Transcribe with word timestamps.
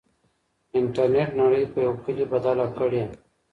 انټرنېټ 0.79 1.29
نړۍ 1.41 1.63
په 1.71 1.79
يو 1.85 1.93
کلي 2.03 2.25
بدله 2.33 2.65
کړې. 2.77 3.03